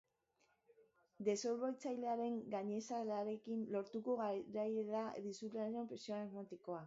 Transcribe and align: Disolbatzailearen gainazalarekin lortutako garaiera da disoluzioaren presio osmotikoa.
Disolbatzailearen 1.27 2.39
gainazalarekin 2.53 3.61
lortutako 3.75 4.15
garaiera 4.23 5.05
da 5.09 5.23
disoluzioaren 5.27 5.89
presio 5.93 6.19
osmotikoa. 6.23 6.79